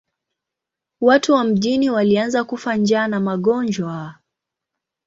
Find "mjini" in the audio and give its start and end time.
1.43-1.89